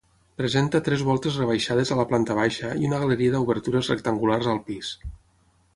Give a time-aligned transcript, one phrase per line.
[0.41, 4.93] Presenta tres voltes rebaixades a la planta baixa i una galeria d'obertures rectangulars al pis.